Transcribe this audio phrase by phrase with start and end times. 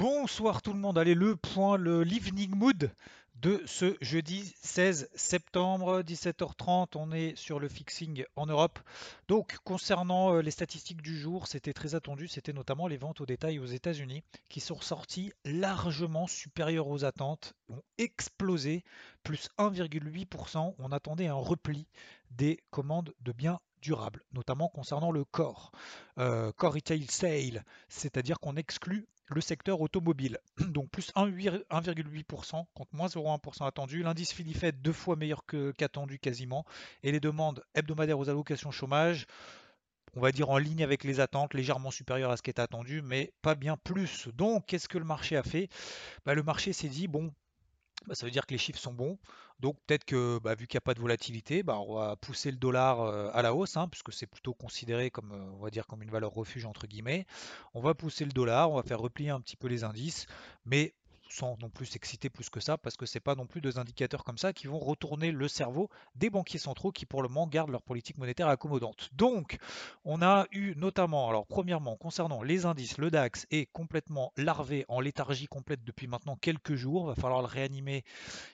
[0.00, 0.96] Bonsoir tout le monde.
[0.96, 2.90] Allez, le point, le l'evening mood
[3.34, 6.92] de ce jeudi 16 septembre, 17h30.
[6.94, 8.78] On est sur le fixing en Europe.
[9.28, 12.28] Donc, concernant euh, les statistiques du jour, c'était très attendu.
[12.28, 17.52] C'était notamment les ventes au détail aux États-Unis qui sont sorties largement supérieures aux attentes,
[17.68, 18.84] ont explosé,
[19.22, 20.76] plus 1,8%.
[20.78, 21.86] On attendait un repli
[22.30, 25.72] des commandes de biens durables, notamment concernant le core.
[26.16, 30.38] Euh, core retail sale, c'est-à-dire qu'on exclut le secteur automobile.
[30.58, 34.02] Donc plus 1,8% contre moins 0,1% attendu.
[34.02, 36.64] L'indice Philly deux fois meilleur qu'attendu quasiment.
[37.02, 39.26] Et les demandes hebdomadaires aux allocations chômage,
[40.16, 43.02] on va dire en ligne avec les attentes, légèrement supérieures à ce qui était attendu,
[43.02, 44.28] mais pas bien plus.
[44.34, 45.68] Donc qu'est-ce que le marché a fait?
[46.26, 47.32] Bah, Le marché s'est dit, bon,
[48.06, 49.18] bah, ça veut dire que les chiffres sont bons.
[49.60, 52.50] Donc peut-être que bah, vu qu'il n'y a pas de volatilité, bah, on va pousser
[52.50, 55.86] le dollar euh, à la hausse, hein, puisque c'est plutôt considéré comme, euh, va dire,
[55.86, 57.26] comme une valeur refuge entre guillemets.
[57.74, 60.26] On va pousser le dollar, on va faire replier un petit peu les indices,
[60.64, 60.94] mais
[61.30, 64.24] sans non plus s'exciter plus que ça, parce que c'est pas non plus deux indicateurs
[64.24, 67.70] comme ça qui vont retourner le cerveau des banquiers centraux qui pour le moment gardent
[67.70, 69.10] leur politique monétaire accommodante.
[69.12, 69.58] Donc,
[70.04, 75.00] on a eu notamment, alors premièrement, concernant les indices, le DAX est complètement larvé en
[75.00, 77.06] léthargie complète depuis maintenant quelques jours.
[77.06, 78.04] Va falloir le réanimer.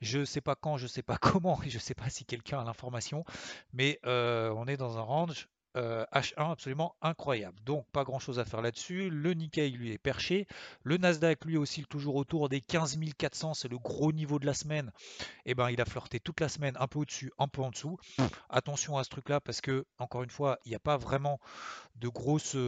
[0.00, 2.64] Je sais pas quand, je sais pas comment, et je sais pas si quelqu'un a
[2.64, 3.24] l'information,
[3.72, 5.48] mais euh, on est dans un range.
[5.76, 7.58] Euh, H1 absolument incroyable.
[7.64, 9.10] Donc pas grand chose à faire là-dessus.
[9.10, 10.46] Le Nikkei lui est perché.
[10.82, 14.54] Le Nasdaq lui oscille toujours autour des 15 400, c'est le gros niveau de la
[14.54, 14.90] semaine.
[15.44, 17.98] Et ben il a flirté toute la semaine un peu au-dessus, un peu en dessous.
[18.48, 21.38] Attention à ce truc-là parce que encore une fois, il n'y a pas vraiment
[21.96, 22.08] de,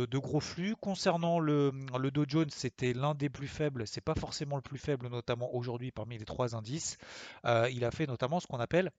[0.07, 0.77] de gros flux.
[0.77, 3.87] Concernant le, le Dow Jones, c'était l'un des plus faibles.
[3.87, 6.99] C'est pas forcément le plus faible, notamment aujourd'hui parmi les trois indices.
[7.45, 8.91] Euh, il a fait notamment ce qu'on appelle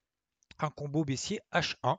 [0.63, 1.97] un combo baissier H1.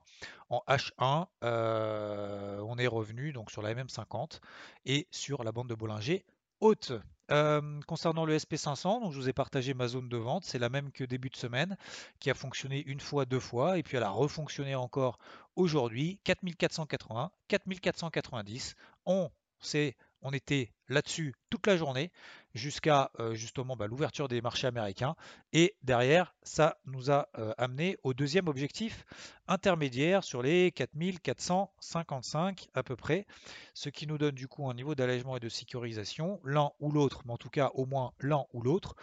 [0.51, 4.41] En H1, euh, on est revenu donc sur la MM50
[4.85, 6.25] et sur la bande de Bollinger
[6.61, 6.93] haute.
[7.31, 10.69] Euh, concernant le SP500, donc je vous ai partagé ma zone de vente, c'est la
[10.69, 11.79] même que début de semaine,
[12.19, 15.19] qui a fonctionné une fois, deux fois, et puis elle a refonctionné encore
[15.57, 18.75] aujourd'hui, 4480, 4490.
[19.07, 19.31] On,
[19.61, 22.11] s'est- on était là-dessus toute la journée
[22.55, 25.17] jusqu'à euh, justement bah, l'ouverture des marchés américains.
[25.53, 29.05] Et derrière, ça nous a euh, amené au deuxième objectif
[29.49, 33.27] intermédiaire sur les 4455 à peu près,
[33.75, 37.23] ce qui nous donne du coup un niveau d'allègement et de sécurisation, l'un ou l'autre,
[37.25, 38.95] mais en tout cas au moins l'un ou l'autre,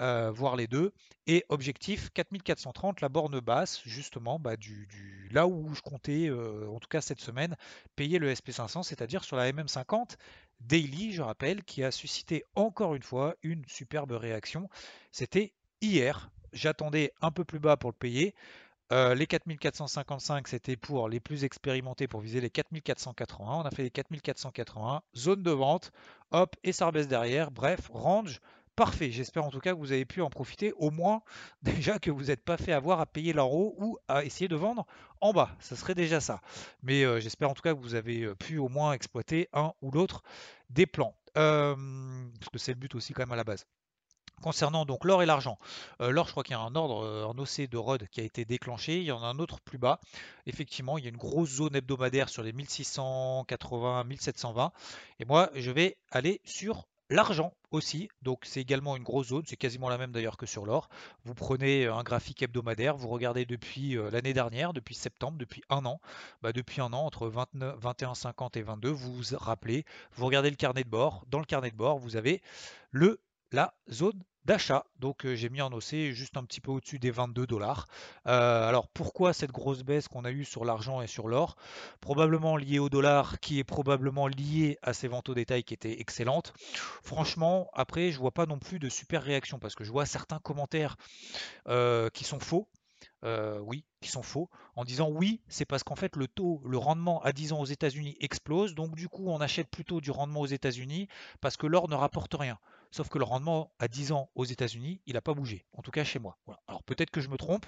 [0.00, 0.92] euh, voire les deux.
[1.26, 4.54] Et objectif 4430, la borne basse, justement, bah,
[5.30, 7.54] là où je comptais, en tout cas cette semaine,
[7.96, 10.16] payer le SP500, c'est-à-dire sur la MM50
[10.60, 14.68] daily, je rappelle, qui a suscité encore une fois une superbe réaction.
[15.12, 16.30] C'était hier.
[16.52, 18.34] J'attendais un peu plus bas pour le payer.
[18.90, 23.60] Euh, les 4455, c'était pour les plus expérimentés pour viser les 4480.
[23.60, 25.92] On a fait les 4480, zone de vente,
[26.30, 27.50] hop, et ça rebaisse derrière.
[27.50, 28.40] Bref, range
[28.78, 29.10] parfait.
[29.10, 31.22] J'espère en tout cas que vous avez pu en profiter, au moins
[31.62, 34.54] déjà que vous n'êtes pas fait avoir à payer l'en haut ou à essayer de
[34.54, 34.86] vendre
[35.20, 35.50] en bas.
[35.58, 36.40] Ça serait déjà ça.
[36.84, 39.72] Mais euh, j'espère en tout cas que vous avez euh, pu au moins exploiter un
[39.82, 40.22] ou l'autre
[40.70, 41.16] des plans.
[41.34, 43.66] Parce que c'est le but aussi quand même à la base.
[44.42, 45.58] Concernant donc l'or et l'argent,
[46.00, 48.20] euh, l'or, je crois qu'il y a un ordre, euh, un OC de ROD qui
[48.20, 48.98] a été déclenché.
[48.98, 49.98] Il y en a un autre plus bas.
[50.46, 54.72] Effectivement, il y a une grosse zone hebdomadaire sur les 1680, 1720.
[55.18, 58.08] Et moi, je vais aller sur l'argent aussi.
[58.22, 59.44] Donc, c'est également une grosse zone.
[59.46, 60.88] C'est quasiment la même d'ailleurs que sur l'or.
[61.24, 65.84] Vous prenez un graphique hebdomadaire, vous regardez depuis euh, l'année dernière, depuis septembre, depuis un
[65.84, 66.00] an.
[66.42, 70.50] Bah, depuis un an, entre 29, 21, 50 et 22, vous vous rappelez, vous regardez
[70.50, 71.24] le carnet de bord.
[71.28, 72.42] Dans le carnet de bord, vous avez
[72.90, 74.86] le la zone d'achat.
[74.98, 77.86] Donc euh, j'ai mis en OC juste un petit peu au-dessus des 22 dollars.
[78.26, 81.56] Euh, alors pourquoi cette grosse baisse qu'on a eue sur l'argent et sur l'or?
[82.00, 86.00] Probablement liée au dollar qui est probablement lié à ces ventes au détail qui étaient
[86.00, 86.54] excellentes.
[87.02, 90.38] Franchement, après, je vois pas non plus de super réaction parce que je vois certains
[90.38, 90.96] commentaires
[91.68, 92.66] euh, qui sont faux.
[93.22, 97.20] Oui, qui sont faux, en disant oui, c'est parce qu'en fait le taux, le rendement
[97.22, 100.46] à 10 ans aux États-Unis explose, donc du coup on achète plutôt du rendement aux
[100.46, 101.08] États-Unis
[101.40, 102.58] parce que l'or ne rapporte rien.
[102.90, 105.90] Sauf que le rendement à 10 ans aux États-Unis, il n'a pas bougé, en tout
[105.90, 106.38] cas chez moi.
[106.66, 107.66] Alors peut-être que je me trompe,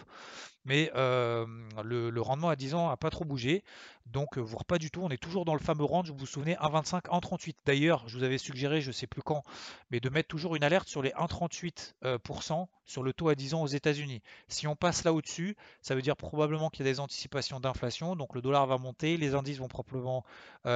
[0.64, 3.64] mais le, rendement à 10 ans n'a pas trop bougé,
[4.06, 6.54] donc voire pas du tout, on est toujours dans le fameux range, vous vous souvenez,
[6.54, 7.54] 1,25, 1,38.
[7.64, 9.42] D'ailleurs, je vous avais suggéré, je ne sais plus quand,
[9.90, 13.62] mais de mettre toujours une alerte sur les 1,38% sur le taux à 10 ans
[13.62, 14.22] aux États-Unis.
[14.48, 18.16] Si on passe là au-dessus, ça veut dire probablement qu'il y a des anticipations d'inflation,
[18.16, 20.24] donc le dollar va monter, les indices vont probablement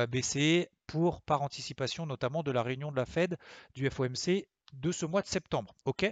[0.09, 3.37] baisser, pour par anticipation notamment de la réunion de la Fed
[3.75, 5.75] du FOMC de ce mois de septembre.
[5.85, 6.05] Ok?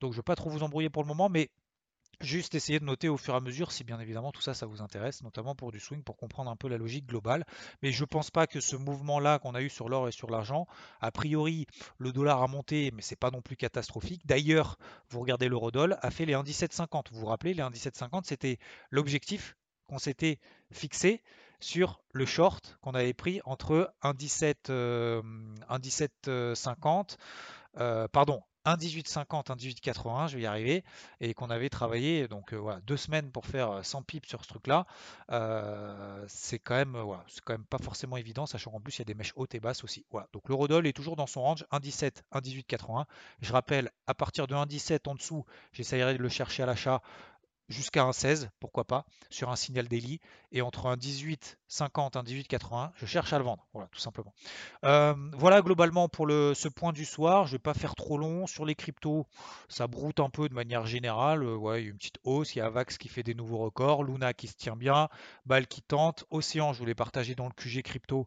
[0.00, 1.50] Donc je ne vais pas trop vous embrouiller pour le moment, mais
[2.20, 4.66] juste essayer de noter au fur et à mesure si bien évidemment tout ça ça
[4.66, 7.44] vous intéresse, notamment pour du swing, pour comprendre un peu la logique globale.
[7.82, 10.30] Mais je ne pense pas que ce mouvement-là qu'on a eu sur l'or et sur
[10.30, 10.66] l'argent,
[11.00, 11.66] a priori
[11.98, 14.26] le dollar a monté, mais c'est pas non plus catastrophique.
[14.26, 14.78] D'ailleurs,
[15.10, 17.06] vous regardez l'eurodoll, a fait les 1,1750.
[17.12, 18.58] Vous vous rappelez, les 1,1750 c'était
[18.90, 20.38] l'objectif qu'on s'était
[20.70, 21.22] fixé
[21.62, 25.22] sur le short qu'on avait pris entre 1,1750, euh,
[27.78, 30.84] euh, pardon, 1,1850, 1,1880, je vais y arriver,
[31.20, 34.48] et qu'on avait travaillé donc euh, voilà, deux semaines pour faire 100 pips sur ce
[34.48, 34.86] truc-là,
[36.28, 39.02] c'est quand même voilà, c'est quand même pas forcément évident, sachant qu'en plus il y
[39.02, 40.04] a des mèches hautes et basses aussi.
[40.10, 43.04] Voilà, donc l'eurodoll est toujours dans son range 1,17, 1,1880.
[43.40, 47.02] Je rappelle, à partir de 1,17 en dessous, j'essayerai de le chercher à l'achat
[47.72, 50.20] jusqu'à un 16, pourquoi pas, sur un signal daily,
[50.52, 53.98] et entre un 18 50, un 18 80, je cherche à le vendre, voilà, tout
[53.98, 54.34] simplement.
[54.84, 58.66] Euh, voilà globalement pour ce point du soir, je vais pas faire trop long, sur
[58.66, 59.26] les cryptos,
[59.68, 62.54] ça broute un peu de manière générale, euh, ouais, il y a une petite hausse,
[62.54, 65.08] il y a Avax qui fait des nouveaux records, Luna qui se tient bien,
[65.46, 68.26] BAL qui tente, Océan, je voulais partager dans le QG crypto,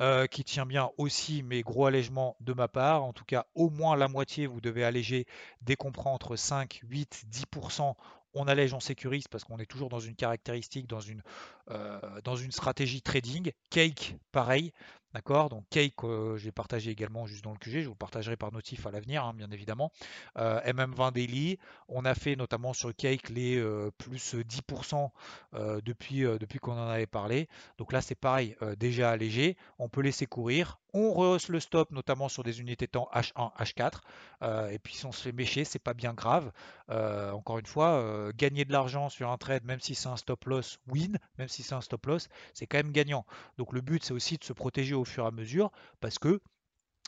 [0.00, 3.68] euh, qui tient bien aussi, mais gros allègement de ma part, en tout cas au
[3.68, 5.26] moins la moitié, vous devez alléger
[5.60, 7.94] dès qu'on prend entre 5, 8, 10%
[8.36, 11.22] on allège, on sécurise parce qu'on est toujours dans une caractéristique, dans une,
[11.70, 13.52] euh, dans une stratégie trading.
[13.70, 14.72] Cake, pareil.
[15.14, 18.52] D'accord Donc Cake, euh, j'ai partagé également juste dans le QG, je vous partagerai par
[18.52, 19.90] notif à l'avenir, hein, bien évidemment.
[20.36, 21.58] Euh, MM20 Daily,
[21.88, 23.56] on a fait notamment sur Cake les
[23.98, 25.10] plus 10%
[25.54, 27.48] depuis, depuis qu'on en avait parlé.
[27.78, 32.28] Donc là, c'est pareil, déjà allégé, on peut laisser courir, on rehausse le stop, notamment
[32.28, 34.70] sur des unités temps H1, H4.
[34.70, 36.50] et puis si on se fait mécher, c'est pas bien grave.
[36.88, 40.78] encore une fois, gagner de l'argent sur un trade, même si c'est un stop loss
[40.88, 43.24] win, même si c'est un stop loss, c'est quand même gagnant.
[43.56, 45.70] Donc le but, c'est aussi de se protéger au fur et à mesure,
[46.00, 46.40] parce que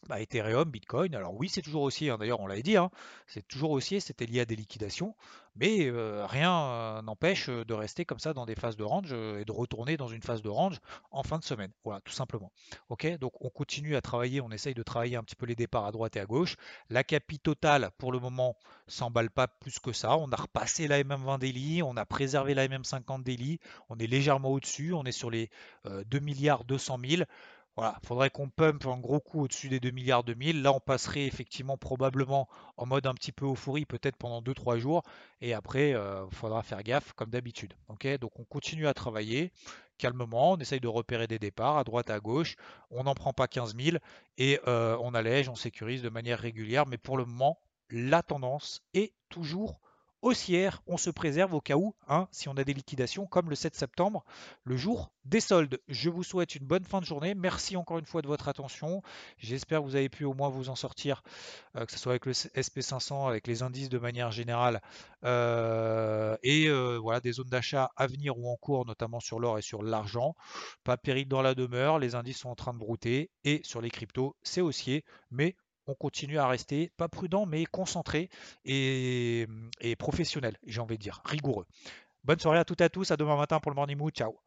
[0.08, 2.88] bah, Ethereum, Bitcoin, alors oui, c'est toujours haussier, hein, d'ailleurs on l'avait dit, hein,
[3.26, 5.16] c'est toujours haussier, c'était lié à des liquidations,
[5.56, 9.96] mais rien n'empêche de rester comme ça dans des phases de range et de retourner
[9.96, 10.78] dans une phase de range
[11.10, 11.72] en fin de semaine.
[11.82, 12.52] Voilà, tout simplement.
[12.90, 15.84] Ok, donc on continue à travailler, on essaye de travailler un petit peu les départs
[15.84, 16.54] à droite et à gauche.
[16.90, 18.56] La capi totale, pour le moment,
[18.86, 20.16] s'emballe pas plus que ça.
[20.16, 23.58] On a repassé la MM20 daily, on a préservé la MM50 daily,
[23.88, 25.50] on est légèrement au-dessus, on est sur les
[25.86, 27.22] 2 milliards 200 000.
[27.78, 30.62] Voilà, faudrait qu'on pump un gros coup au-dessus des 2 milliards 2000.
[30.62, 35.04] Là, on passerait effectivement probablement en mode un petit peu euphorie, peut-être pendant 2-3 jours.
[35.40, 37.74] Et après, il euh, faudra faire gaffe comme d'habitude.
[38.20, 39.52] Donc on continue à travailler
[39.96, 42.56] calmement, on essaye de repérer des départs à droite, à gauche.
[42.90, 43.98] On n'en prend pas 15 000
[44.38, 46.84] et euh, on allège, on sécurise de manière régulière.
[46.84, 47.60] Mais pour le moment,
[47.90, 49.78] la tendance est toujours
[50.22, 53.56] haussière, on se préserve au cas où, hein, si on a des liquidations, comme le
[53.56, 54.24] 7 septembre,
[54.64, 55.78] le jour des soldes.
[55.88, 57.34] Je vous souhaite une bonne fin de journée.
[57.34, 59.02] Merci encore une fois de votre attention.
[59.36, 61.22] J'espère que vous avez pu au moins vous en sortir,
[61.76, 64.80] euh, que ce soit avec le SP500, avec les indices de manière générale,
[65.24, 69.58] euh, et euh, voilà des zones d'achat à venir ou en cours, notamment sur l'or
[69.58, 70.34] et sur l'argent.
[70.84, 73.90] Pas péril dans la demeure, les indices sont en train de brouter, et sur les
[73.90, 75.56] cryptos, c'est haussier, mais
[75.88, 78.28] on continue à rester pas prudent, mais concentré
[78.64, 79.46] et,
[79.80, 81.66] et professionnel, j'ai envie de dire, rigoureux.
[82.24, 84.38] Bonne soirée à toutes et à tous, à demain matin pour le Morning Mood, ciao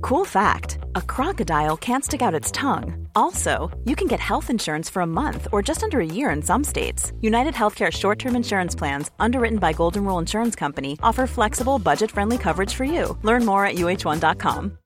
[0.00, 3.08] Cool fact, a crocodile can't stick out its tongue.
[3.14, 6.42] Also, you can get health insurance for a month or just under a year in
[6.42, 7.12] some states.
[7.20, 12.74] United Healthcare short-term insurance plans, underwritten by Golden Rule Insurance Company, offer flexible, budget-friendly coverage
[12.74, 13.16] for you.
[13.22, 14.78] Learn more at uh1.com.